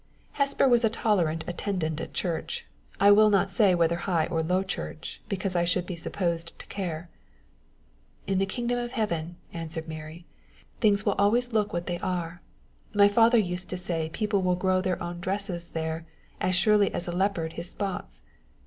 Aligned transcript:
Hesper 0.31 0.67
was 0.67 0.83
a 0.83 0.89
tolerable 0.89 1.47
attendant 1.47 2.01
at 2.01 2.11
church 2.11 2.65
I 2.99 3.11
will 3.11 3.29
not 3.29 3.51
say 3.51 3.75
whether 3.75 3.97
high 3.97 4.25
or 4.31 4.41
low 4.41 4.63
church, 4.63 5.21
because 5.29 5.55
I 5.55 5.63
should 5.63 5.85
be 5.85 5.95
supposed 5.95 6.57
to 6.57 6.65
care. 6.65 7.07
"In 8.25 8.39
the 8.39 8.47
kingdom 8.47 8.79
of 8.79 8.93
heaven," 8.93 9.35
answered 9.53 9.87
Mary, 9.87 10.25
"things 10.79 11.05
will 11.05 11.13
always 11.19 11.53
look 11.53 11.71
what 11.71 11.85
they 11.85 11.99
are. 11.99 12.41
My 12.95 13.07
father 13.07 13.37
used 13.37 13.69
to 13.69 13.77
say 13.77 14.09
people 14.11 14.41
will 14.41 14.55
grow 14.55 14.81
their 14.81 14.99
own 15.03 15.19
dresses 15.19 15.69
there, 15.69 16.07
as 16.39 16.55
surely 16.55 16.91
as 16.95 17.07
a 17.07 17.11
leopard 17.11 17.53
his 17.53 17.69
spots. 17.69 18.23